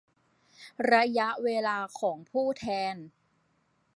[0.93, 2.95] ระยะเวลาของผู้แทน